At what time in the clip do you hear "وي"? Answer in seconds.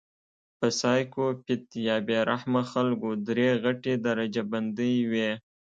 5.11-5.29